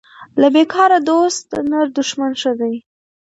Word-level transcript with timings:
له 0.41 0.47
بیکاره 0.55 0.99
دوست 1.09 1.47
نر 1.69 1.85
دښمن 1.97 2.31
ښه 2.41 2.51
دی 2.59 2.75